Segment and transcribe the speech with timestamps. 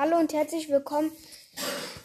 [0.00, 1.10] Hallo und herzlich willkommen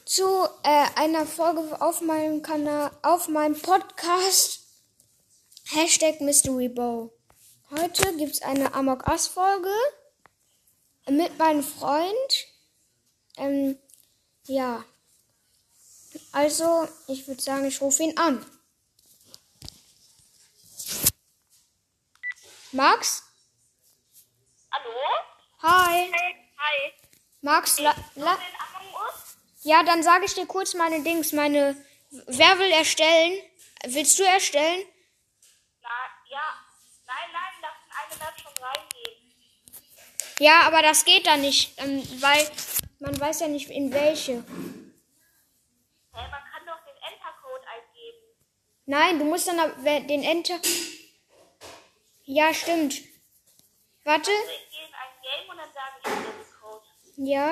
[0.03, 0.25] zu
[0.63, 4.61] äh, einer Folge auf meinem Kanal, auf meinem Podcast
[5.65, 7.13] Hashtag Mystery Bow.
[7.69, 9.69] Heute gibt es eine Amok Us Folge
[11.07, 12.47] mit meinem Freund.
[13.37, 13.77] Ähm,
[14.47, 14.83] ja.
[16.31, 18.43] Also, ich würde sagen, ich rufe ihn an.
[22.71, 23.21] Max?
[24.71, 24.95] Hallo?
[25.61, 26.09] Hi.
[26.11, 27.02] Hey, hi.
[27.43, 28.39] Max, la, la,
[29.63, 31.75] ja, dann sage ich dir kurz meine Dings, meine.
[32.27, 33.33] Wer will erstellen?
[33.85, 34.85] Willst du erstellen?
[35.81, 35.89] Na,
[36.29, 36.41] ja.
[37.05, 39.33] Nein, nein, lass in eine Map schon reingehen.
[40.39, 42.49] Ja, aber das geht dann nicht, ähm, weil
[42.99, 44.43] man weiß ja nicht in welche.
[46.13, 48.23] Hey, man kann doch den Enter-Code eingeben.
[48.85, 50.59] Nein, du musst dann den Enter.
[52.23, 53.01] Ja, stimmt.
[54.05, 54.31] Warte.
[54.31, 56.52] Also ich gehe in ein Game und dann sage ich Code.
[57.15, 57.51] Ja.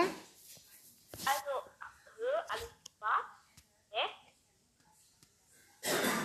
[1.25, 1.51] Also,
[2.17, 3.25] hä, alles was?
[3.91, 4.03] Hä?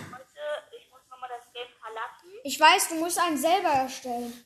[0.09, 0.43] Leute,
[0.75, 2.31] ich muss nochmal das Game verlassen.
[2.43, 4.45] Ich weiß, du musst einen selber erstellen.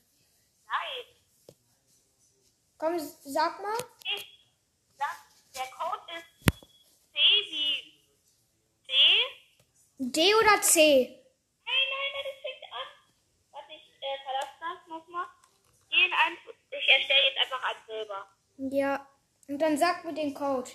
[0.66, 1.56] Nein.
[2.76, 3.78] Komm, sag mal.
[4.14, 4.52] Ich
[4.98, 5.16] sag,
[5.54, 6.26] der Code ist
[7.12, 7.18] C
[7.50, 8.02] wie
[8.86, 8.92] C.
[9.98, 11.24] D oder C?
[11.64, 12.88] Nein, nein, nein, das fängt an.
[13.52, 15.26] Warte, ich äh, verlasse das nochmal.
[15.88, 18.28] Ich erstelle jetzt einfach eins selber.
[18.70, 19.06] Ja.
[19.48, 20.70] Und dann sag mir den Code.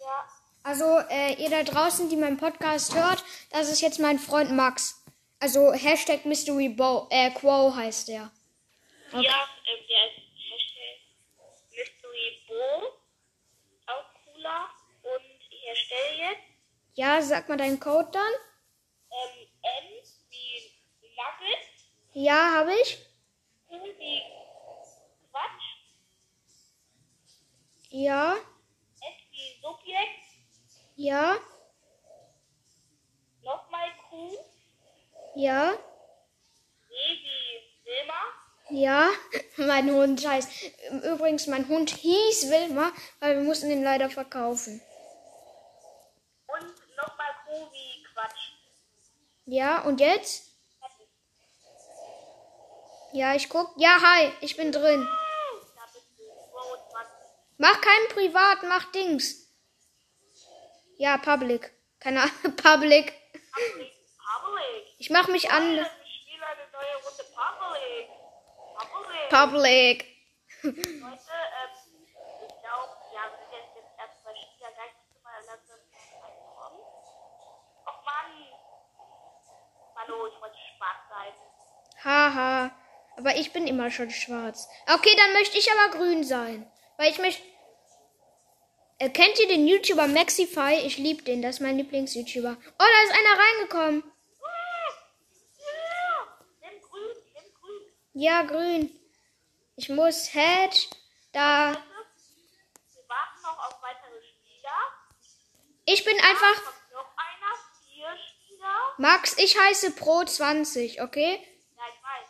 [0.00, 0.28] Ja.
[0.64, 5.02] Also, äh, ihr da draußen, die meinen Podcast hört, das ist jetzt mein Freund Max.
[5.40, 8.30] Also, Hashtag Mystery Bo äh, Quo heißt der.
[9.12, 9.24] Okay.
[9.24, 10.18] Ja, ähm, der ist
[10.50, 10.98] Hashtag
[11.70, 12.86] Mystery Bo.
[13.86, 14.68] Auch cooler.
[15.02, 16.42] Und ich erstelle jetzt
[16.94, 18.32] Ja, sag mal deinen Code dann.
[19.10, 21.66] ähm, N wie Nugget,
[22.14, 22.98] Ja, habe ich.
[23.68, 24.22] Q wie
[25.30, 25.64] Quatsch,
[27.94, 30.22] Ja, S wie Subjekt,
[30.96, 31.36] ja,
[33.42, 34.30] nochmal Q,
[35.34, 38.22] ja, W wie Wilma,
[38.70, 39.10] ja.
[39.58, 40.50] mein Hund heißt.
[41.04, 44.80] Übrigens, mein Hund hieß Wilma, weil wir mussten ihn leider verkaufen.
[46.46, 48.52] und nochmal Q wie Quatsch.
[49.44, 50.52] Ja, und jetzt?
[53.12, 53.74] Ja, ich guck.
[53.76, 55.06] Ja, hi, ich bin drin.
[55.76, 57.51] Da bist du 22.
[57.62, 59.48] Mach keinen Privat, mach Dings.
[60.96, 61.70] Ja, Public.
[62.00, 63.12] Keine Ahnung, Public.
[63.54, 63.92] Public.
[64.18, 64.82] Public.
[64.98, 65.78] Ich mach mich an.
[65.78, 68.08] Ich spiele eine neue Runde Public.
[68.80, 69.28] Public.
[69.30, 70.06] Public.
[70.64, 71.70] Leute, ähm,
[72.02, 75.78] ich glaube, ja, wir sind jetzt, jetzt erst zwei Spieler gleich mal langsam
[76.20, 76.80] reinkommen.
[77.86, 78.32] Och Mann.
[79.94, 81.32] Hallo, ich wollte schwarz sein.
[82.02, 82.70] Haha.
[83.18, 84.68] Aber ich bin immer schon schwarz.
[84.92, 86.68] Okay, dann möchte ich aber grün sein.
[86.96, 87.51] Weil ich möchte.
[89.02, 90.74] Äh, kennt ihr den YouTuber Maxify?
[90.86, 92.56] Ich liebe den, das ist mein Lieblings-YouTuber.
[92.56, 94.04] Oh, da ist einer reingekommen.
[98.14, 98.42] Ja!
[98.42, 98.96] Grün.
[99.74, 100.88] Ich muss Head.
[101.32, 101.72] Da.
[101.72, 104.78] Wir warten noch auf weitere Spieler.
[105.84, 106.62] Ich bin einfach.
[106.92, 108.94] Noch einer, vier Spieler.
[108.98, 111.44] Max, ich heiße Pro20, okay?
[111.76, 112.28] Ja, ich weiß.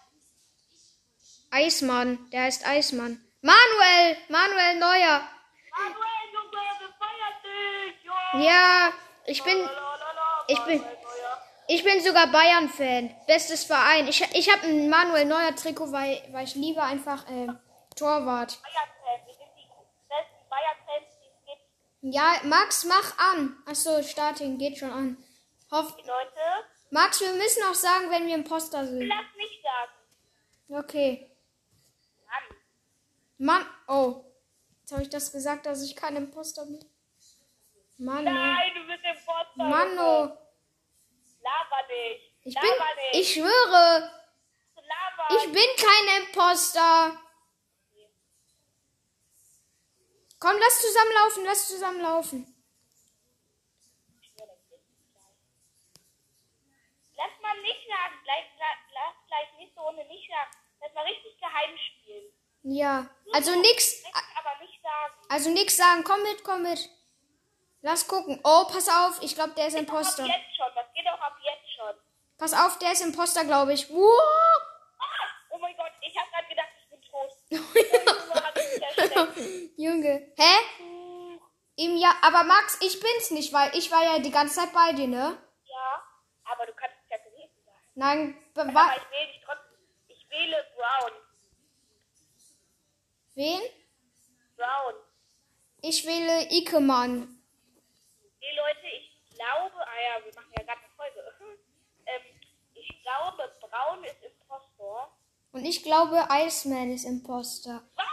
[1.50, 3.22] Eismann, der heißt Eismann.
[3.42, 5.28] Manuel, Manuel Neuer.
[5.70, 6.11] Manuel,
[8.34, 8.90] Ja,
[9.26, 9.68] ich bin,
[10.48, 10.84] ich bin-
[11.68, 13.14] ich bin sogar Bayern-Fan.
[13.26, 14.08] Bestes Verein.
[14.08, 17.48] Ich, ich habe ein Manuel Neuer Trikot, weil, weil ich liebe einfach äh,
[17.96, 18.58] Torwart.
[22.04, 23.56] Ja, Max, mach an.
[23.64, 25.16] Achso, Starting geht schon an.
[25.70, 26.40] Hoff, Leute,
[26.90, 29.06] Max, wir müssen auch sagen, wenn wir Imposter sind.
[29.06, 30.82] lass nicht sagen.
[30.84, 31.30] Okay.
[33.38, 33.60] Mann.
[33.62, 34.24] Mann, oh.
[34.80, 36.84] Jetzt habe ich das gesagt, dass ich kein Imposter bin.
[38.04, 38.24] Mann.
[38.24, 39.64] Nein, du bist Imposter.
[39.64, 40.02] Mann, Junge.
[40.02, 40.38] oh.
[41.42, 42.32] Laber nicht.
[42.44, 42.76] Ich Laber bin,
[43.12, 43.20] nicht.
[43.20, 44.10] ich schwöre,
[44.76, 45.36] Laber.
[45.36, 47.18] ich bin kein Imposter.
[50.40, 52.46] Komm, lass zusammenlaufen, lass zusammenlaufen.
[57.16, 58.14] Lass mal nicht sagen.
[58.24, 60.50] Gleich, la- lass gleich nächste Runde nicht sagen.
[60.80, 62.32] Lass mal richtig geheim spielen.
[62.64, 65.14] Ja, also nix, aber nicht sagen.
[65.28, 66.02] also nix sagen.
[66.04, 66.88] Komm mit, komm mit.
[67.82, 68.38] Lass gucken.
[68.44, 70.24] Oh, pass auf, ich glaube, der ist Geht doch ab Imposter.
[70.26, 70.66] jetzt schon.
[70.74, 71.94] Das geht doch ab jetzt schon.
[72.38, 73.90] Pass auf, der ist Imposter, glaube ich.
[73.90, 74.20] Wow.
[74.98, 75.04] Ah,
[75.50, 77.30] oh mein Gott, ich habe gerade gedacht, ich bin tot.
[79.76, 80.32] Junge.
[80.36, 80.54] Hä?
[81.76, 84.92] Ihm ja, aber Max, ich bin's nicht, weil ich war ja die ganze Zeit bei
[84.92, 85.36] dir, ne?
[85.64, 86.02] Ja,
[86.44, 87.74] aber du kannst es ja gewesen sein.
[87.94, 89.78] Nein, be- Aber ich wähle dich trotzdem.
[90.08, 91.12] Ich wähle Brown.
[93.34, 93.60] wen?
[94.56, 94.94] Braun.
[95.80, 97.41] Ich wähle Ikemann.
[98.42, 101.20] Nee, Leute, ich glaube, ah ja, wir machen ja gerade eine Folge.
[102.06, 102.22] ähm,
[102.74, 105.16] ich glaube, Braun ist Impostor.
[105.52, 107.82] Und ich glaube, Iceman ist Imposter.
[107.94, 108.06] Was?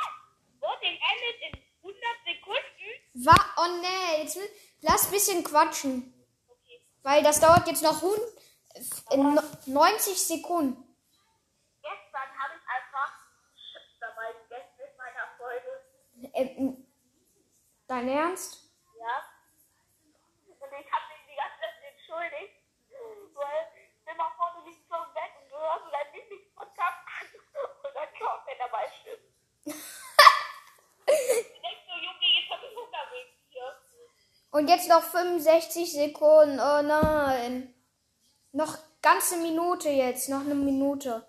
[0.59, 3.25] Voting endet in 100 Sekunden?
[3.25, 4.37] Wa oh nee, jetzt
[4.81, 6.13] lass ein bisschen quatschen.
[6.47, 6.79] Okay.
[7.01, 8.19] Weil das dauert jetzt noch hun
[8.75, 10.83] äh, no- 90 Sekunden.
[11.81, 13.13] Gestern habe ich einfach
[13.99, 15.69] dabei gegessen in meiner Folge.
[16.33, 16.83] Äh,
[17.87, 18.69] dein Ernst?
[18.99, 19.23] Ja.
[20.45, 21.81] Und ich habe mich die ganze Zeit
[22.19, 22.53] entschuldigt.
[23.33, 23.67] Weil,
[24.01, 26.97] stell mal vor, du liegst so im Bett und du hörst deinen Lieblingspodcast.
[27.83, 29.23] Und dann kommt der dabei stimmt.
[34.51, 36.59] Und jetzt noch 65 Sekunden.
[36.59, 37.71] Oh nein.
[38.51, 40.27] Noch ganze Minute jetzt.
[40.27, 41.25] Noch eine Minute.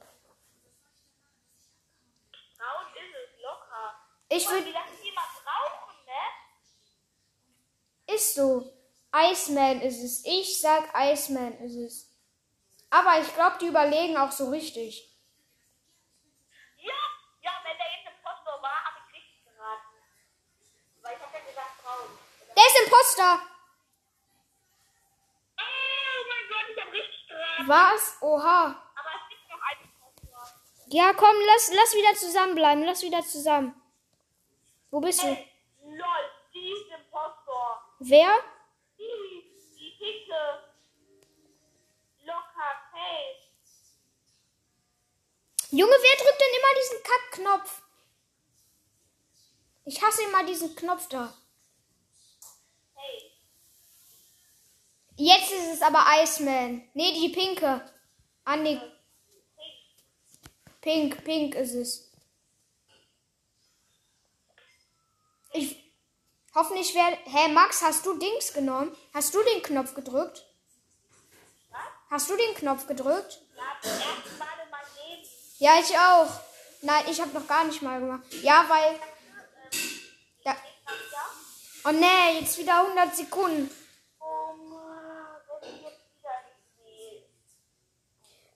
[2.57, 3.95] Braun ist es, locker.
[4.31, 4.67] Ich Wollen würde.
[4.67, 6.13] die das niemand brauchen, ne?
[8.15, 8.73] Ist so.
[9.41, 10.25] Iceman ist es.
[10.25, 12.11] Ich sag Iceman ist es.
[12.91, 15.09] Aber ich glaube, die überlegen auch so richtig.
[16.77, 16.93] Ja,
[17.41, 19.97] ja, wenn der jetzt Impostor war, habe ich richtig geraten.
[21.03, 22.19] Weil ich habe ja gesagt, Braun.
[22.57, 23.43] Der ist Imposter.
[25.57, 27.69] Oh mein Gott, ich habe richtig geraten.
[27.69, 28.17] Was?
[28.21, 28.65] Oha.
[28.67, 30.43] Aber es gibt noch einen Impostor.
[30.89, 32.85] Ja, komm, lass, lass wieder zusammenbleiben.
[32.85, 33.81] Lass wieder zusammen.
[34.91, 35.29] Wo bist du?
[35.29, 35.49] Hey,
[35.85, 37.81] lol, die ist Impostor.
[38.01, 38.35] Wer?
[45.73, 47.83] Junge, wer drückt denn immer diesen Kackknopf?
[49.85, 51.33] Ich hasse immer diesen Knopf da.
[55.17, 56.89] Jetzt ist es aber Iceman.
[56.95, 57.89] Nee, die pinke.
[58.45, 58.57] Ah.
[60.81, 62.11] Pink, pink ist es.
[65.53, 65.77] Ich.
[66.55, 67.19] Hoffentlich werde.
[67.27, 68.97] Hä, Max, hast du Dings genommen?
[69.13, 70.47] Hast du den Knopf gedrückt?
[71.71, 71.81] Was?
[72.11, 73.43] Hast du den Knopf gedrückt?
[73.57, 74.60] Ja, zum ersten Mal.
[75.61, 76.41] Ja, ich auch.
[76.81, 78.25] Nein, ich habe noch gar nicht mal gemacht.
[78.43, 78.99] Ja, weil.
[80.43, 80.53] Ja.
[80.53, 80.57] Ja?
[81.85, 83.71] Oh nee, jetzt wieder 100 Sekunden.
[84.21, 84.55] Oh.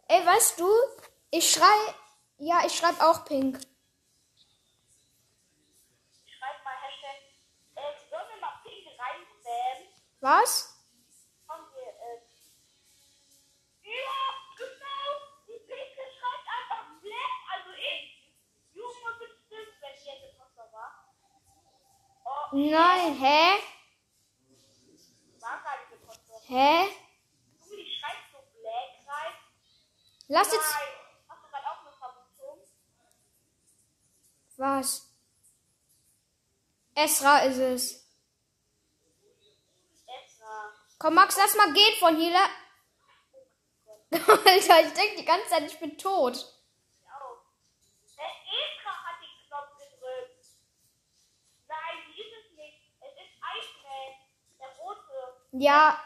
[0.09, 0.71] Ey, weißt du,
[1.31, 1.95] ich schrei.
[2.39, 3.59] Ja, ich schreibe auch pink.
[6.25, 6.41] Ich
[23.21, 23.61] hä?
[26.47, 26.89] Hä?
[27.59, 29.33] Junge, die schreibt so Black rein.
[30.29, 30.75] Lass jetzt.
[31.29, 32.61] Hast du gerade auch eine Vermutung?
[34.57, 35.11] Was?
[36.95, 38.05] Esra ist es.
[40.07, 40.73] Esra.
[40.99, 42.39] Komm, Max, lass mal gehen von hier.
[44.13, 46.37] Alter, ich denke die ganze Zeit, ich bin tot.
[46.37, 47.43] Ich auch.
[48.17, 50.47] Der Esra hat den Knopf gedrückt.
[51.67, 52.93] Nein, die ist es nicht.
[53.01, 54.13] Es ist Iceman.
[54.61, 55.45] Der rote.
[55.65, 55.99] Ja,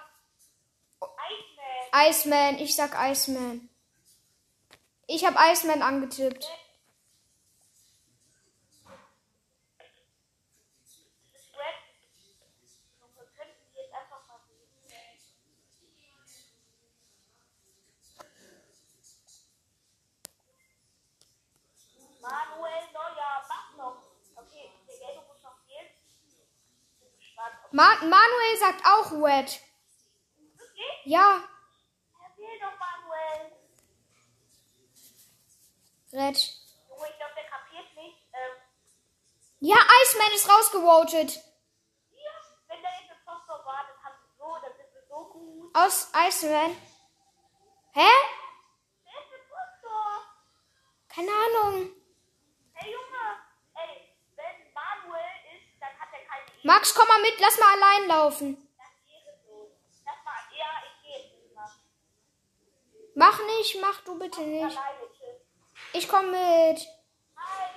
[1.93, 2.09] Iceman.
[2.09, 2.59] Iceman.
[2.61, 3.69] Ich sag Iceman.
[5.09, 6.49] Ich habe Iceman angetippt.
[22.21, 23.97] Manuel Neuer, mach noch.
[24.37, 25.89] Okay, der Gelbe muss noch fehlen.
[27.73, 29.61] Manuel sagt auch Red.
[30.55, 31.43] Okay, Ja,
[32.23, 33.53] erzähl doch Manuel.
[36.13, 36.37] Red.
[36.89, 38.19] Junge, ich glaube, der kapiert nicht.
[38.33, 38.57] Ähm,
[39.61, 41.31] Ja, Iceman ist rausgevotet.
[42.11, 42.31] hier,
[42.69, 45.77] wenn der jetzt Impostor war, dann haben wir so, dann sind wir so gut.
[45.77, 46.77] Aus Iceman.
[47.93, 48.11] Hä?
[49.05, 50.23] Der ist Impostor.
[51.09, 51.91] Keine Ahnung.
[52.75, 53.27] Hey Junge,
[53.75, 56.48] ey, wenn Manuel ist, dann hat er keine Ehre.
[56.63, 58.69] Max, komm mal mit, lass mal allein laufen.
[63.15, 64.79] Mach nicht, mach du bitte nicht.
[65.93, 66.37] Ich komm mit.
[66.37, 66.81] Nein,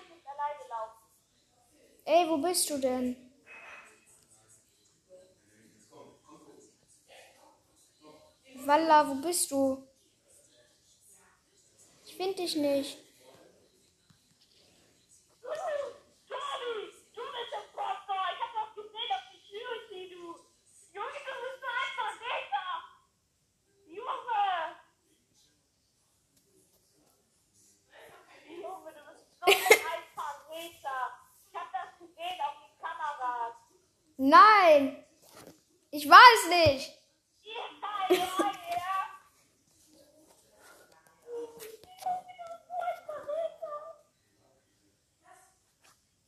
[0.01, 0.97] ich muss alleine laufen.
[2.05, 3.31] Ey, wo bist du denn?
[8.65, 9.87] Walla, wo bist du?
[12.05, 12.97] Ich finde dich nicht.
[15.41, 18.21] Tommy, du bist Impostor.
[18.33, 20.23] Ich hab doch gesehen auf die Security, du.
[20.93, 22.69] Junge, du bist so ein Verräter.
[23.87, 24.45] Junge.
[28.61, 31.01] Junge, du bist so ein Verräter.
[31.49, 32.71] Ich hab das gesehen auf die
[34.23, 35.03] Nein.
[35.89, 36.91] Ich weiß nicht.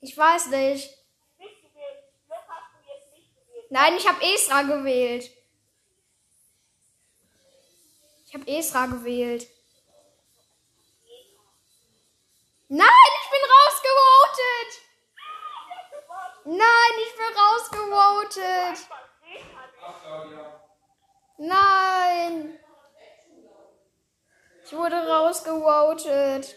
[0.02, 0.98] Ich weiß nicht.
[3.70, 5.30] Nein, ich habe Esra gewählt.
[8.26, 9.48] Ich habe Esra gewählt.
[12.70, 14.84] Nein, ich bin rausgevotet.
[16.58, 18.88] Nein, ich bin rausgevotet.
[21.38, 22.60] Nein.
[24.66, 26.56] Ich wurde rausgevotet.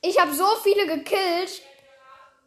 [0.00, 1.62] Ich habe so viele gekillt.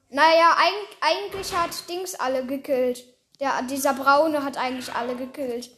[0.09, 3.05] Naja, eig eigentlich hat Dings alle gekillt.
[3.39, 5.69] Der, dieser Braune hat eigentlich alle gekillt.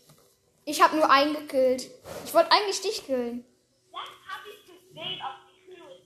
[0.65, 1.89] Ich habe nur einen gekillt.
[2.25, 3.45] Ich wollte eigentlich dich killen.
[3.91, 6.01] Das habe ich gesehen auf die Höhe.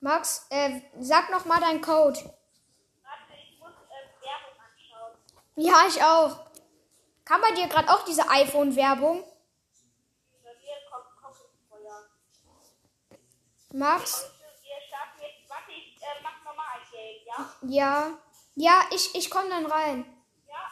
[0.00, 2.18] Max, äh, sag noch mal deinen Code.
[2.18, 5.12] Warte, ich muss äh, Werbung anschauen.
[5.56, 6.50] Ja, ich auch.
[7.24, 9.24] Kam bei dir gerade auch diese iPhone-Werbung?
[13.72, 14.24] Max?
[14.24, 14.26] Äh,
[14.64, 15.48] wir starten jetzt.
[15.48, 17.54] Warte, ich mach nochmal ein Game, ja?
[17.62, 18.18] Ja.
[18.56, 20.04] Ja, ich, ich komme dann rein.
[20.48, 20.70] Ja.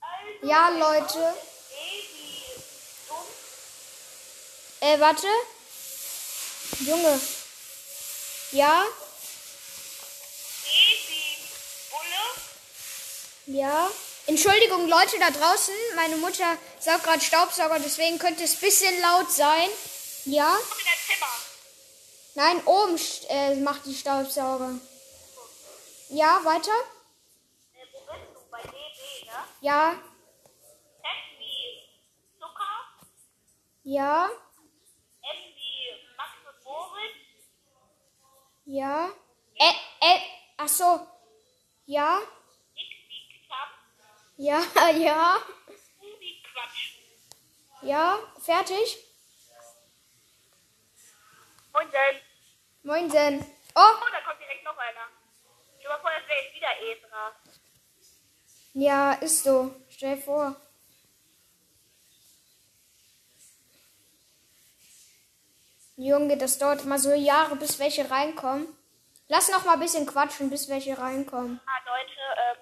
[0.00, 1.34] Also, Ja, Leute.
[4.80, 5.26] Äh, warte.
[6.88, 7.20] Junge.
[8.52, 8.84] Ja?
[10.64, 11.36] E wie
[11.90, 13.58] Bulle.
[13.58, 13.90] Ja.
[14.26, 15.74] Entschuldigung, Leute da draußen.
[15.96, 19.68] Meine Mutter saugt gerade Staubsauger, deswegen könnte es ein bisschen laut sein.
[20.24, 20.56] Ja?
[22.34, 24.78] Nein, oben äh, macht die Staubsauger.
[26.10, 26.72] Ja, weiter?
[27.74, 28.50] Wo bist du?
[28.50, 29.32] Bei DB, ne?
[29.60, 29.94] Ja.
[32.38, 32.74] Zucker.
[33.82, 34.26] Ja.
[34.26, 34.30] M
[35.56, 37.16] wie Max und Moritz.
[38.70, 39.08] Ja.
[39.54, 40.20] Äh, äh,
[40.58, 41.06] ach so.
[41.86, 42.20] Ja.
[44.36, 44.60] Ja,
[44.94, 45.38] ja.
[47.80, 48.18] Ja.
[48.44, 48.98] Fertig?
[51.72, 52.16] Dann.
[52.82, 53.40] Moinsen.
[53.74, 55.08] Oh, Oh, da kommt direkt noch einer.
[55.80, 57.32] Ich war vor, das wäre jetzt wieder Esra.
[58.74, 59.74] ja, ist so.
[59.88, 60.54] Stell vor.
[65.98, 68.68] Junge, das dauert mal so Jahre, bis welche reinkommen.
[69.26, 71.60] Lass noch mal ein bisschen quatschen, bis welche reinkommen.
[71.66, 72.56] Ah, Leute, ähm,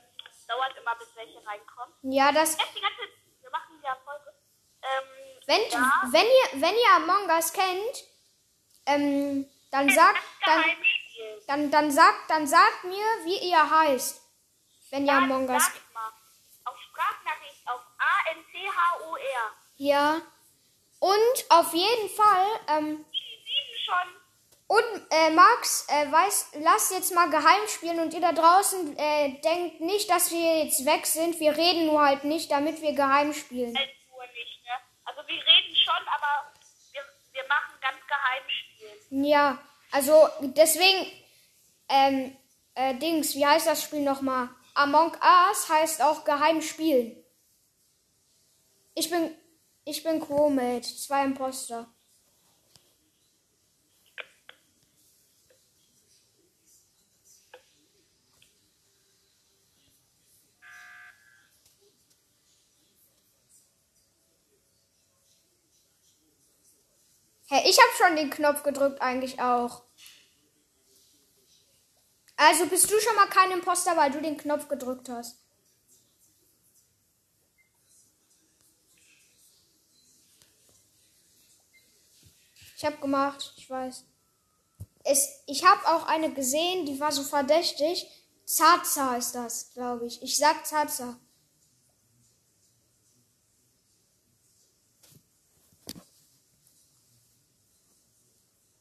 [0.48, 1.94] dauert immer, bis welche reinkommen.
[2.00, 2.56] Ja, das.
[2.56, 3.02] Jetzt die ganze
[3.42, 4.32] wir machen ja Folge.
[4.80, 8.04] Ähm, Wenn, ja, wenn ihr, wenn ihr Among Us kennt,
[8.86, 10.64] ähm, dann sagt, dann,
[11.46, 14.22] dann, dann sagt, dann sagt mir, wie ihr heißt.
[14.92, 15.70] Wenn ihr Among Us.
[16.64, 19.52] Auf Sprachnachricht auf A-N-C-H-O-R.
[19.76, 20.22] Ja.
[21.00, 23.04] Und auf jeden Fall, ähm,
[23.86, 24.08] schon.
[24.68, 29.40] und äh, Max, äh, weiß, lasst jetzt mal geheim spielen und ihr da draußen äh,
[29.40, 31.38] denkt nicht, dass wir jetzt weg sind.
[31.38, 33.76] Wir reden nur halt nicht, damit wir geheim spielen.
[33.76, 34.72] Halt nur nicht, ne?
[35.04, 36.52] Also wir reden schon, aber
[36.92, 37.02] wir,
[37.32, 39.24] wir machen ganz Geheimspiel.
[39.30, 39.58] Ja,
[39.92, 41.12] also deswegen,
[41.88, 42.36] ähm,
[42.74, 44.48] äh, Dings, wie heißt das Spiel nochmal?
[44.74, 47.24] Among Us heißt auch geheim spielen.
[48.94, 49.34] Ich bin,
[49.84, 51.86] ich bin Crewmate, zwei Imposter.
[67.48, 69.82] Hä, ich habe schon den Knopf gedrückt, eigentlich auch.
[72.36, 75.38] Also bist du schon mal kein Imposter, weil du den Knopf gedrückt hast.
[82.76, 84.04] Ich habe gemacht, ich weiß.
[85.04, 88.06] Es, ich habe auch eine gesehen, die war so verdächtig.
[88.44, 90.22] Zaza ist das, glaube ich.
[90.22, 91.18] Ich sag Zaza.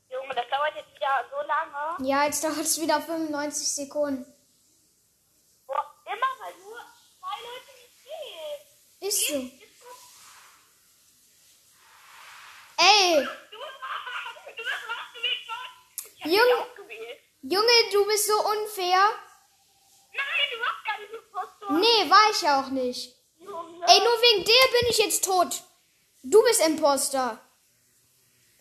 [0.09, 2.09] Junge, das dauert jetzt wieder so lange.
[2.09, 4.25] Ja, jetzt dauert es wieder 95 Sekunden.
[5.67, 6.79] Boah, immer weil nur
[7.19, 9.07] zwei Leute nicht gehen.
[9.07, 9.35] Ist so.
[12.77, 13.27] Ey,
[16.25, 16.65] Junge.
[17.43, 18.97] Junge, du bist so unfair.
[20.11, 21.71] Nein, du machst gar nicht Impostor.
[21.71, 23.15] Nee, war ich ja auch nicht.
[23.37, 23.85] Junge.
[23.87, 25.61] Ey, nur wegen dir bin ich jetzt tot.
[26.23, 27.39] Du bist Imposter.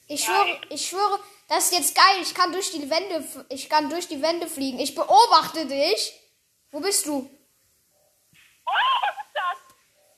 [0.06, 2.22] Ich schwöre, ich schwöre, das ist jetzt geil.
[2.22, 4.78] Ich kann durch die Wände, ich kann durch die Wände fliegen.
[4.78, 6.20] Ich beobachte dich.
[6.70, 7.30] Wo bist du?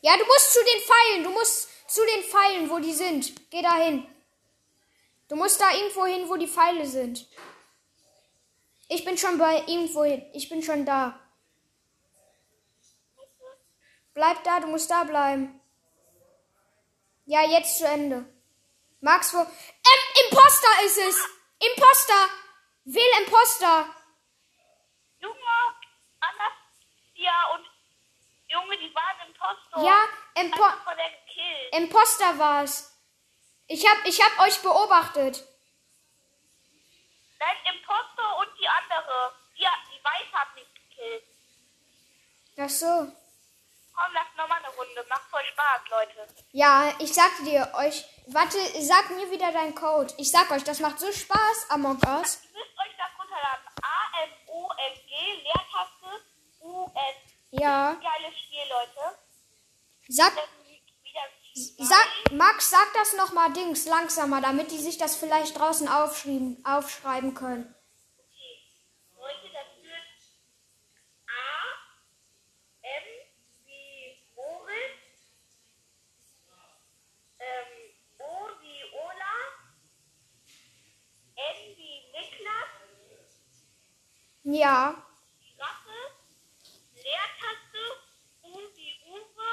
[0.00, 1.24] Ja, du musst zu den Pfeilen.
[1.24, 3.50] Du musst zu den Pfeilen, wo die sind.
[3.50, 4.06] Geh da hin.
[5.28, 7.28] Du musst da irgendwo hin, wo die Pfeile sind.
[8.88, 10.24] Ich bin schon bei irgendwo hin.
[10.32, 11.18] Ich bin schon da.
[14.14, 15.60] Bleib da, du musst da bleiben.
[17.24, 18.24] Ja, jetzt zu Ende.
[19.00, 19.38] Max, wo.
[19.38, 21.28] Ähm, Imposter ist es!
[21.58, 22.28] Imposter!
[22.84, 23.94] Wähl Imposter!
[25.18, 25.36] Junge,
[26.20, 27.66] Anastasia und
[28.48, 29.86] Junge, die waren im Posto.
[29.86, 30.08] Ja,
[30.40, 30.64] Impo.
[31.72, 32.92] Imposter war's.
[33.66, 35.44] Ich hab, ich hab euch beobachtet.
[37.38, 39.34] Nein, Imposto und die andere.
[39.56, 41.24] Die, die Weiß hat mich gekillt.
[42.58, 43.12] Ach so.
[43.96, 45.04] Komm, lass nochmal eine Runde.
[45.08, 46.28] Macht voll Spaß, Leute.
[46.52, 48.04] Ja, ich sagte dir, euch.
[48.26, 50.12] Warte, sag mir wieder deinen Code.
[50.18, 52.40] Ich sag euch, das macht so Spaß, Among Us.
[52.44, 53.66] Ihr müsst euch das runterladen.
[53.82, 56.24] A-M-O-N-G, Leertaste,
[56.60, 57.16] U-S.
[57.52, 57.94] Ja.
[57.94, 59.18] Geiles Spiel, Leute.
[60.08, 60.32] Sag,
[61.78, 67.34] sag, Max, sag das nochmal Dings langsamer, damit die sich das vielleicht draußen aufschreiben, aufschreiben
[67.34, 67.74] können.
[68.18, 68.62] Okay.
[69.16, 70.06] Leute, das wird
[71.26, 71.72] A,
[72.82, 73.04] M
[73.64, 75.02] wie Moritz,
[77.40, 79.54] ähm, O wie Olaf,
[81.34, 82.70] N wie Niklas,
[84.44, 84.94] Ja.
[85.58, 85.98] Rache,
[86.94, 87.82] Leertaste,
[88.44, 89.50] U wie Uwe,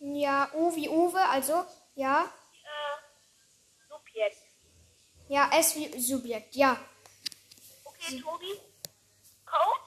[0.00, 2.24] Ja, U wie Uwe, also, ja.
[2.24, 4.38] äh, Subjekt.
[5.28, 6.76] Ja, S wie Subjekt, ja.
[7.84, 8.60] Okay, Tobi.
[9.44, 9.80] Code,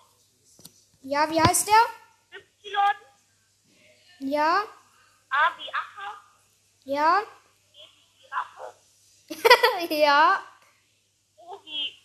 [1.01, 2.39] Ja, wie heißt der?
[2.63, 2.75] Y,
[4.19, 4.63] Ja,
[5.29, 6.17] A wie Acher,
[6.83, 7.21] ja,
[7.71, 10.43] G wie Giraffe, ja.
[11.37, 11.95] O wie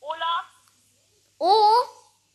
[0.00, 0.46] Olaf,
[1.38, 1.74] O,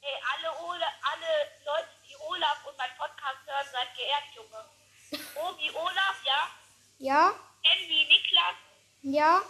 [0.02, 4.70] Ey, alle, Ole, alle Leute, die Olaf und mein Podcast hören, seid geehrt, Junge.
[5.12, 6.50] O wie Olaf, ja.
[6.98, 8.56] ja, N wie Niklas,
[9.02, 9.42] ja.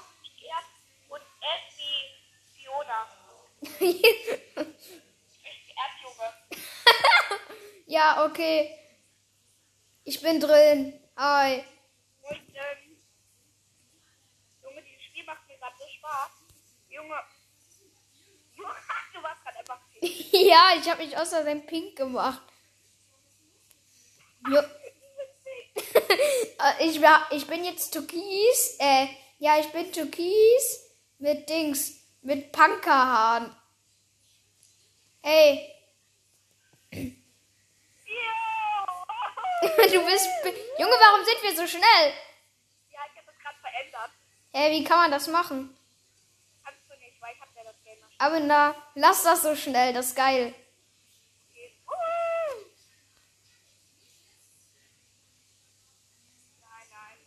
[1.09, 3.07] Und S wie Fiona.
[3.61, 4.01] Echt
[5.65, 6.33] geehrt, Junge.
[7.87, 8.77] ja, okay.
[10.03, 10.93] Ich bin drin.
[11.17, 11.63] Hi.
[12.21, 12.41] Moin.
[14.63, 16.31] Junge, dieses Spiel macht mir gerade so Spaß.
[16.89, 17.19] Junge.
[19.13, 22.43] Du warst gerade einfach ja, ich habe mich außerdem pink gemacht.
[24.47, 24.61] Jo.
[26.19, 28.77] Äh, ich, war, ich bin jetzt Türkis.
[28.79, 29.07] Äh,
[29.39, 30.83] ja, ich bin Türkis
[31.19, 33.55] mit Dings, mit Punkerhaaren.
[35.21, 35.73] Hey,
[39.91, 40.27] du bist.
[40.79, 42.13] Junge, warum sind wir so schnell?
[42.91, 44.11] Ja, ich hab das gerade verändert.
[44.53, 45.75] Hey, wie kann man das machen?
[46.63, 49.93] Kannst du nicht, weil ich hab ja das Game Aber na, lass das so schnell,
[49.93, 50.53] das ist geil.
[51.49, 51.73] spielt.
[51.87, 51.91] Uh!
[56.61, 57.17] Nein, nein.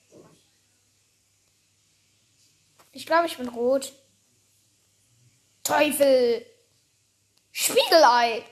[3.01, 3.95] Ich glaube, ich bin rot.
[5.63, 6.45] Teufel!
[7.51, 8.45] Spiegelei!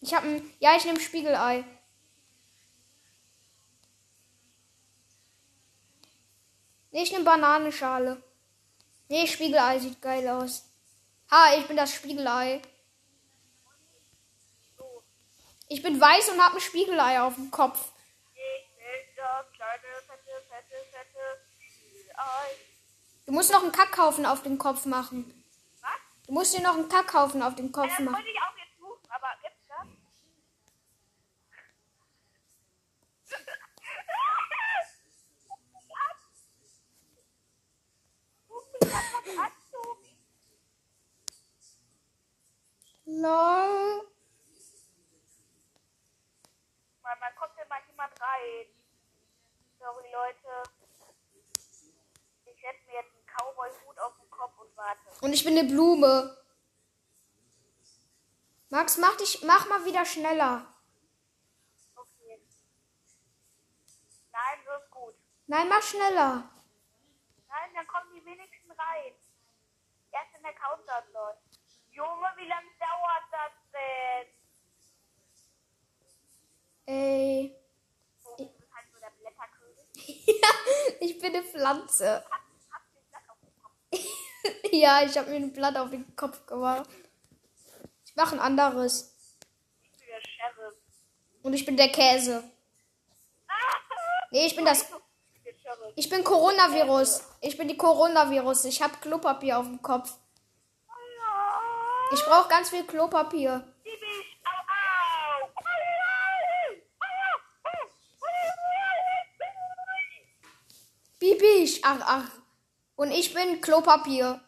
[0.00, 0.54] Ich habe ein.
[0.60, 1.64] Ja, ich nehme Spiegelei.
[6.92, 8.22] Nee, ich nehme Bananenschale.
[9.08, 10.70] Nee, Spiegelei sieht geil aus.
[11.28, 12.62] Ha, ich bin das Spiegelei.
[15.66, 17.90] Ich bin weiß und habe ein Spiegelei auf dem Kopf.
[23.26, 25.44] Du musst noch einen Kackhaufen auf den Kopf machen.
[25.80, 25.90] Was?
[26.26, 28.14] Du musst dir noch einen Kackhaufen auf den Ja, Kopf das machen.
[28.16, 29.86] wollte ich auch jetzt suchen, aber gibt's das?
[38.48, 40.16] Ruf mich einfach an, Tobi.
[43.06, 44.08] Lol.
[47.02, 48.66] Mann, man kommt denn mal jemand rein.
[49.78, 50.62] Sorry, Leute.
[52.46, 54.58] Ich setze mir jetzt einen Cowboy-Hut auf den Kopf
[55.20, 56.36] und ich bin eine Blume.
[58.70, 60.66] Max, mach dich, mach mal wieder schneller.
[61.96, 62.40] Okay.
[64.32, 65.14] Nein, so ist gut.
[65.46, 66.48] Nein, mach schneller.
[67.48, 69.12] Nein, dann kommen die wenigsten rein.
[70.12, 71.40] Erst wenn der Countdown läuft.
[71.90, 74.40] Junge, wie lange dauert das denn?
[76.86, 77.56] Ey.
[78.38, 80.26] Du bist halt so der Blätterkönig.
[80.42, 80.48] ja,
[81.00, 82.24] ich bin eine Pflanze.
[82.30, 84.29] Hab, hab den Blatt auf dem Kopf.
[84.72, 86.88] ja, ich habe mir ein Blatt auf den Kopf gemacht.
[88.04, 89.14] Ich mache ein anderes.
[89.92, 90.74] Ich bin der Sheriff.
[91.42, 92.44] Und ich bin der Käse.
[94.30, 94.86] Nee, ich bin das.
[95.96, 97.24] Ich bin Coronavirus.
[97.40, 98.66] Ich bin die Coronavirus.
[98.66, 100.12] Ich habe Klopapier auf dem Kopf.
[102.12, 103.64] Ich brauche ganz viel Klopapier.
[111.20, 111.80] Bibi.
[111.82, 112.39] Ach, ach.
[113.00, 114.38] Und ich bin Klopapier.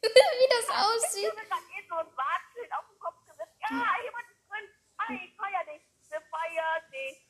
[0.00, 1.30] Wie das aussieht.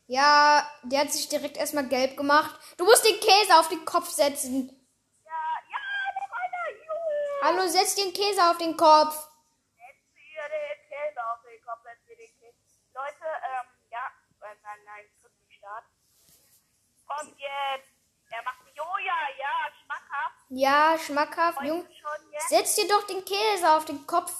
[0.06, 2.60] Ja, der hat sich direkt erstmal gelb gemacht.
[2.76, 4.68] Du musst den Käse auf den Kopf setzen.
[5.24, 5.32] Ja,
[5.68, 5.78] ja,
[6.14, 7.58] noch einer.
[7.58, 9.31] Hallo, setz den Käse auf den Kopf.
[12.94, 14.06] Leute, ähm, ja,
[14.40, 15.04] äh, nein, nein,
[15.58, 15.84] Start.
[17.06, 17.88] Kommt jetzt.
[18.30, 19.14] Er macht oh ja,
[19.82, 20.36] schmackhaft.
[20.48, 21.62] Ja, schmackhaft.
[21.62, 22.48] Jung, Heute schon jetzt.
[22.48, 24.32] setz dir doch den Käse auf den Kopf.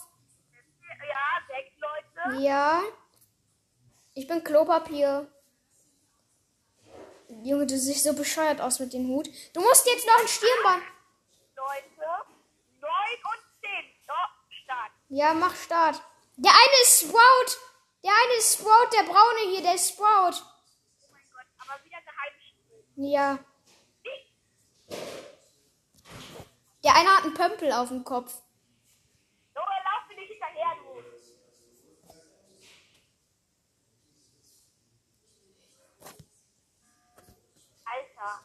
[1.08, 2.42] Ja, sechs Leute.
[2.42, 2.82] Ja.
[4.14, 5.30] Ich bin Klopapier.
[7.28, 9.28] Junge, du siehst so bescheuert aus mit dem Hut.
[9.54, 10.82] Du musst jetzt noch ein Stirnband.
[11.56, 12.08] Leute.
[12.80, 13.84] Neun und zehn.
[14.06, 14.12] So,
[14.64, 14.92] Start.
[15.08, 16.02] Ja, mach Start.
[16.36, 17.71] Der eine ist Sprout.
[18.04, 20.42] Der eine ist Sprout, der braune hier, der ist Sprout.
[21.00, 22.84] Oh mein Gott, aber wieder Geheimspiel.
[22.96, 23.38] Ja.
[26.82, 28.42] Der eine hat einen Pömpel auf dem Kopf.
[29.54, 31.02] Junge, lauf mir nicht hinterher, du.
[37.84, 38.44] Alter.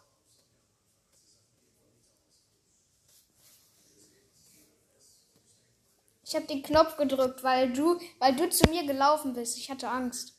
[6.27, 9.57] Ich habe den Knopf gedrückt, weil du, weil du zu mir gelaufen bist.
[9.57, 10.33] Ich hatte Angst.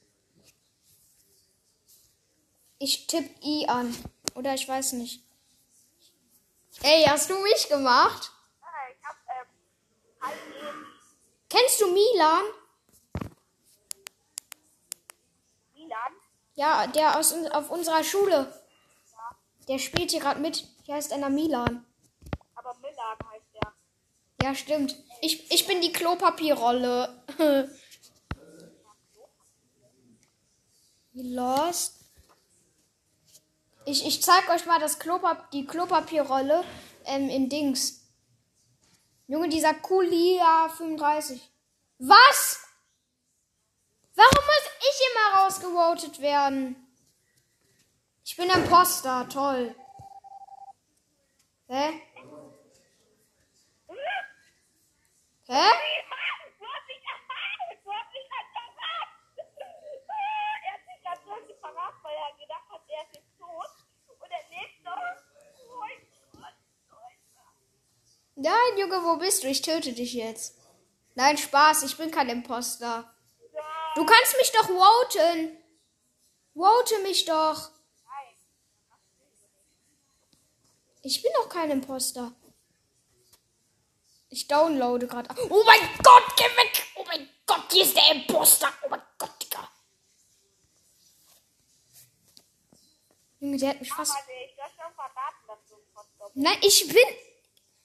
[2.78, 3.96] Ich tipp I an.
[4.34, 5.24] Oder ich weiß nicht.
[6.82, 8.30] Ey, hast du mich gemacht?
[8.60, 9.16] Äh, Ich hab,
[10.30, 10.86] ähm, eben
[11.48, 12.42] Kennst du Milan?
[15.74, 16.12] Milan.
[16.54, 18.62] Ja, der aus auf unserer Schule.
[19.68, 20.68] Der spielt hier gerade mit.
[20.84, 21.86] Hier heißt einer Milan.
[22.54, 23.72] Aber Milan heißt der.
[24.42, 25.07] Ja, stimmt.
[25.20, 27.22] Ich, ich bin die Klopapierrolle.
[31.12, 31.94] Lost.
[33.84, 36.64] Ich, ich zeig euch mal das Klopap die Klopapierrolle
[37.06, 38.04] ähm, in Dings.
[39.26, 41.40] Junge, dieser Kulia 35.
[41.98, 42.60] Was?
[44.14, 46.76] Warum muss ich immer rausgevotet werden?
[48.24, 49.74] Ich bin Imposter, toll.
[51.66, 52.02] Hä?
[55.48, 55.70] Hä?
[68.40, 69.48] Nein, Junge, wo bist du?
[69.48, 70.56] Ich töte dich jetzt.
[71.16, 73.12] Nein, Spaß, ich bin kein Imposter.
[73.96, 75.56] Du kannst mich doch voten.
[76.54, 77.70] Vote mich doch.
[78.04, 78.34] nein.
[81.02, 82.32] Ich bin doch kein Imposter.
[84.38, 85.28] Ich downloade gerade.
[85.50, 86.86] Oh mein Gott, geh weg!
[86.94, 88.72] Oh mein Gott, hier ist der Imposter.
[88.84, 89.68] Oh mein Gott, Digga.
[93.40, 94.14] Junge, der hat mich fast.
[96.34, 97.08] Nein, ich bin.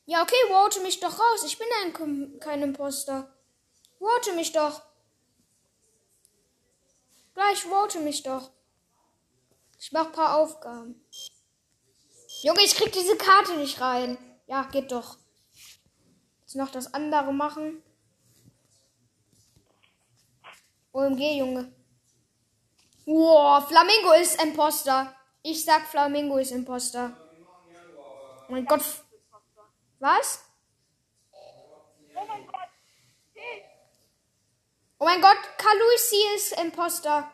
[0.06, 1.44] Ja, okay, vote mich doch raus.
[1.44, 3.36] Ich bin ein, Kom- kein Imposter.
[3.98, 4.84] Vote mich doch.
[7.34, 8.52] Gleich, vote mich doch.
[9.80, 11.04] Ich mach ein paar Aufgaben.
[12.44, 14.20] Junge, ich krieg diese Karte nicht rein.
[14.46, 15.18] Ja, geht doch.
[16.54, 17.82] Jetzt noch das andere machen.
[20.92, 21.74] OMG, Junge.
[23.08, 25.16] Wow, Flamingo ist Imposter.
[25.42, 27.18] Ich sag, Flamingo ist Imposter.
[28.48, 28.84] Oh mein Gott.
[29.98, 30.44] Was?
[32.14, 32.28] Oh
[35.08, 35.34] mein Gott.
[35.40, 37.34] Oh Kalusi ist Imposter.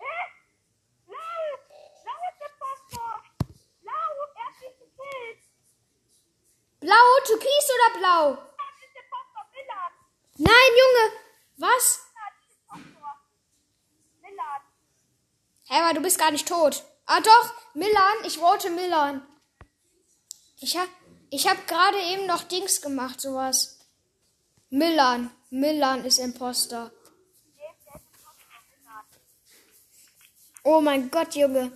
[0.00, 0.16] Hä?
[1.06, 1.40] Lau!
[2.06, 3.20] Lau ist der Potsdam.
[3.82, 5.42] Lau, er hat mich gekillt.
[6.80, 8.38] Blau, Türkis oder blau?
[10.38, 11.12] Nein, Junge.
[11.58, 12.00] Was?
[15.68, 16.82] Hä, aber du bist gar nicht tot.
[17.04, 19.26] Ah doch, Milan, ich vote Milan.
[20.60, 20.88] Ich hab,
[21.30, 23.78] ich hab gerade eben noch Dings gemacht, sowas.
[24.70, 26.90] Milan, Milan ist Imposter.
[30.64, 31.72] Oh mein Gott, Junge.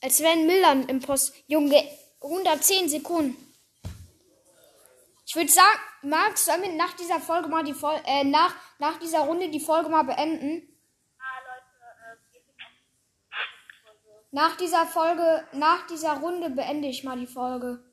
[0.00, 1.36] Als wenn Milan Imposter.
[1.46, 1.82] Junge,
[2.22, 3.47] 110 Sekunden.
[5.28, 8.98] Ich würde sagen, Max, sollen wir nach dieser Folge mal die Folge, äh, nach, nach
[8.98, 10.74] dieser Runde die Folge mal beenden?
[14.30, 17.84] Nach dieser Folge, nach dieser Runde beende ich mal die Folge.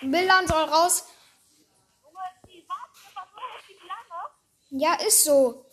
[0.00, 1.12] Milan, soll raus.
[4.70, 5.67] Ja, ist so.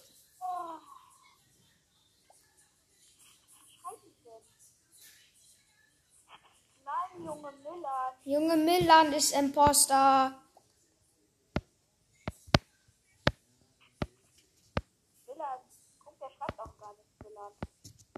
[7.26, 8.14] Junge Milan.
[8.24, 10.40] Junge Milan ist Imposter.
[15.26, 15.60] Milan,
[16.04, 17.52] guck, der schreibt auch gar nicht Milan.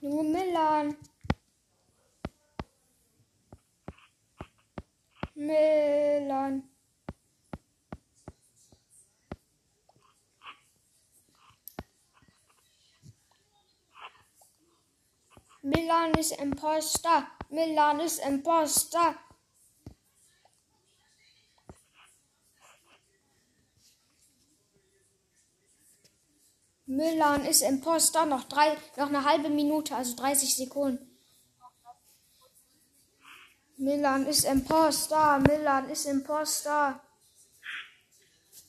[0.01, 0.97] Junge Milan.
[5.35, 6.69] Milan.
[15.61, 17.36] Milan ist Imposter.
[17.49, 19.15] Milan ist Imposter.
[26.85, 28.25] Milan ist Imposter.
[28.25, 31.17] Noch drei, noch eine halbe Minute, also 30 Sekunden.
[33.77, 35.39] Milan ist Imposter.
[35.39, 36.99] Milan ist Imposter.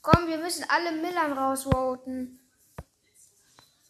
[0.02, 2.40] Komm, wir müssen alle Milan rausvoten.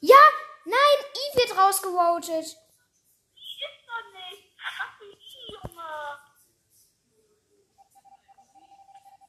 [0.00, 0.16] Ja,
[0.64, 2.44] nein, I wird rausgevotet.
[2.44, 2.56] Ist
[3.86, 4.52] doch nicht.
[4.64, 6.18] Ach, wie I, Junge.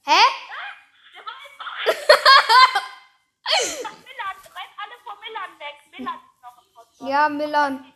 [0.09, 0.23] Hä?
[3.59, 3.91] Einfach.
[4.07, 5.75] Milan, rennt alle vor Milan weg.
[5.91, 7.01] Milan ist noch im Post.
[7.01, 7.93] Ja, Milan.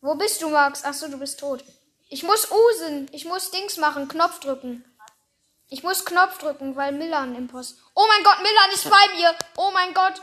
[0.00, 0.82] Wo bist du, Max?
[0.84, 1.64] Ach so, du bist tot.
[2.08, 3.08] Ich muss usen.
[3.12, 4.08] Ich muss Dings machen.
[4.08, 4.84] Knopf drücken.
[5.68, 7.78] Ich muss Knopf drücken, weil Milan im Post.
[7.94, 9.34] Oh mein Gott, Milan ist bei mir.
[9.56, 10.20] Oh mein Gott.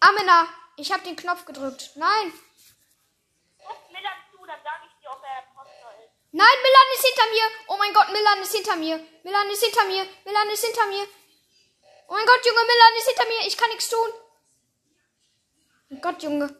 [0.00, 1.92] Amina, ich habe den Knopf gedrückt.
[1.94, 2.32] Nein.
[3.66, 6.21] Guck Milan zu, dann sage ich dir, ob er Imposter ist.
[6.34, 7.46] Nein, Milan ist hinter mir.
[7.68, 8.96] Oh mein Gott, Milan ist hinter mir.
[9.22, 10.06] Milan ist hinter mir.
[10.24, 11.06] Milan ist hinter mir.
[12.08, 13.46] Oh mein Gott, Junge, Milan ist hinter mir.
[13.46, 14.10] Ich kann nichts tun.
[14.12, 16.56] Oh mein Gott, Junge.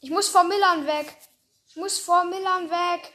[0.00, 1.16] Ich muss vor Milan weg.
[1.68, 3.12] Ich muss vor Milan weg.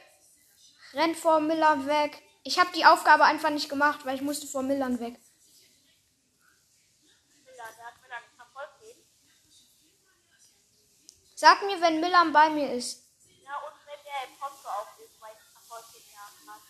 [0.92, 2.20] Renn vor Milan weg.
[2.42, 5.18] Ich habe die Aufgabe einfach nicht gemacht, weil ich musste vor Milan weg.
[11.42, 13.02] Sag mir, wenn Milan bei mir ist.
[13.42, 16.62] Ja, und wenn der Imposter auch ist, weil ich verfolgt ihn ja gerade.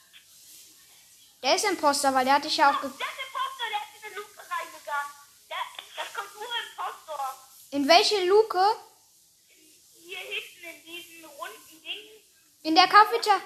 [1.43, 3.99] Der ist Imposter, weil der hatte ich ja auch ge Der ist Imposter, der ist
[3.99, 5.13] in eine Luke reingegangen.
[5.51, 5.57] Der,
[5.97, 7.39] das kommt nur Imposter.
[7.71, 8.77] In welche Luke?
[9.95, 12.23] Hier hinten in diesen runden Dingen.
[12.63, 13.43] In der Cafeteria.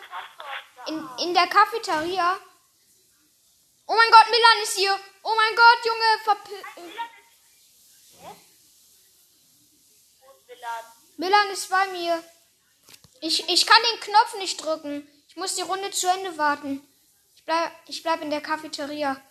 [0.89, 2.39] In, in der Cafeteria.
[3.87, 5.01] Oh mein Gott, Milan ist hier.
[5.23, 6.49] Oh mein Gott, Junge, verp?
[11.17, 12.23] Milan ist bei mir.
[13.21, 15.09] Ich, ich kann den Knopf nicht drücken.
[15.29, 16.86] Ich muss die Runde zu Ende warten.
[17.47, 19.23] Ich bleib, ich bleib in der Cafeteria.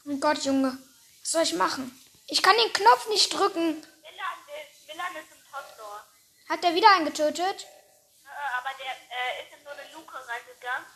[0.00, 0.78] Oh mein Gott, Junge.
[1.20, 1.92] Was soll ich machen?
[2.26, 3.84] Ich kann den Knopf nicht drücken.
[4.00, 6.08] Milan ist, Milan ist Imposter.
[6.48, 7.66] Hat der wieder einen getötet?
[8.24, 10.88] Äh, aber der äh, ist in so eine Luke reingegangen.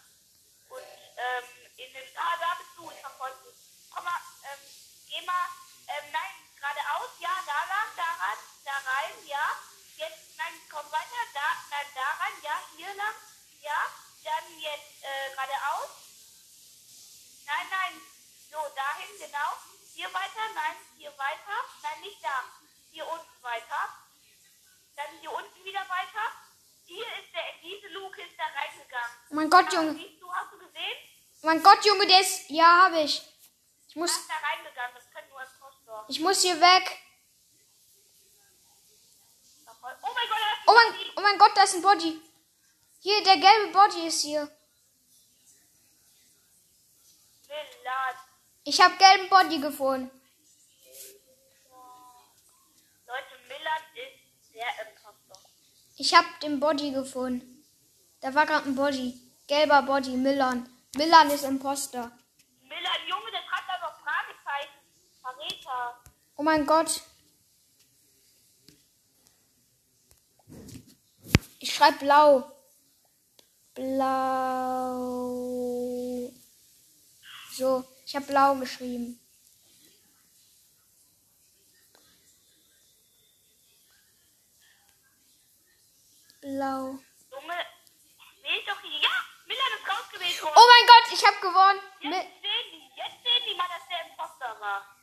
[0.71, 1.45] Und ähm,
[1.77, 2.17] in den.
[2.17, 3.61] Ah, da bist du, ich verfolge dich.
[3.93, 4.65] Komm mal, ähm,
[5.05, 5.49] geh mal.
[5.85, 9.45] Ähm, nein, geradeaus, ja, da lang, da ran, da rein, ja.
[10.01, 13.17] Jetzt, nein, komm weiter, da rein, ja, hier lang,
[13.61, 13.77] ja.
[14.29, 15.89] Dann jetzt äh, geradeaus.
[17.47, 17.95] Nein, nein,
[18.51, 19.51] so, dahin, genau.
[19.95, 22.45] Hier weiter, nein, hier weiter, nein, nicht da.
[22.91, 23.89] Hier unten weiter.
[24.97, 26.25] Dann hier unten wieder weiter.
[26.85, 29.17] Hier ist der, in diese Luke ist er reingegangen.
[29.31, 29.95] Oh mein Gott, Junge.
[29.95, 30.97] Du, hast du gesehen?
[31.43, 32.51] Mein Gott, Junge, der ist.
[32.51, 33.23] Ja, habe ich.
[33.89, 36.05] Ich Da muss, er reingegangen, das können nur Impostor.
[36.09, 36.99] ich muss hier weg.
[39.81, 42.21] Oh mein Gott, Oh mein, oh mein Gott, da ist ein Body.
[43.01, 44.51] Hier, der gelbe Body ist hier.
[48.65, 50.11] Ich habe gelben Body gefunden.
[53.07, 55.51] Leute, Milan ist der Impostor.
[55.97, 57.65] Ich habe den Body gefunden.
[58.21, 59.28] Da war gerade ein Body.
[59.49, 60.69] Gelber Body, Milan.
[60.95, 62.13] Milan ist Imposter.
[62.63, 64.79] Milan, Junge, der schreibt da noch Fragezeichen.
[65.21, 65.99] Verräter.
[66.37, 67.03] Oh mein Gott.
[71.61, 72.53] Ich schreibe blau.
[73.75, 75.19] Blau.
[77.53, 79.19] So, ich habe blau geschrieben.
[86.41, 86.99] Blau.
[87.31, 87.59] Junge,
[88.43, 89.01] wählt doch hier.
[89.01, 89.11] Ja,
[89.47, 90.28] Milan ist rausgewählt worden.
[90.43, 91.81] Oh mein Gott, ich habe gewonnen.
[92.01, 94.97] Jetzt sehen die, jetzt sehen die mal, dass der Impostor war.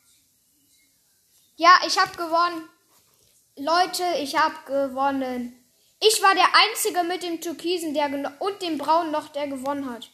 [1.56, 2.68] Ja, ich habe gewonnen.
[3.56, 5.62] Leute, ich habe gewonnen.
[6.00, 10.10] Ich war der Einzige mit dem Türkisen der und dem Braunen noch, der gewonnen hat.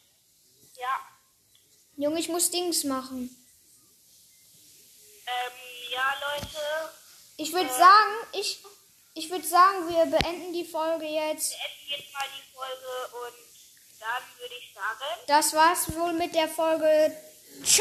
[0.76, 1.00] Ja.
[1.96, 3.36] Junge, ich muss Dings machen.
[5.26, 5.52] Ähm,
[5.90, 6.92] ja, Leute.
[7.36, 8.62] Ich würde sagen, ich,
[9.14, 11.52] ich würde sagen, wir beenden die Folge jetzt.
[11.52, 13.51] Wir enden jetzt mal die Folge und
[14.02, 15.20] dann würde ich sagen.
[15.26, 17.14] Das war's wohl mit der Folge.
[17.64, 17.80] Ciao.